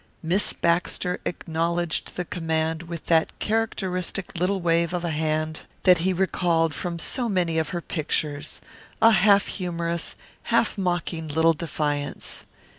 [0.23, 6.11] Miss Baxter acknowledged the command with that characteristic little wave of a hand that he
[6.11, 8.61] recalled from so many of her pictures,
[8.99, 12.47] a half humorous, half mocking little defiance.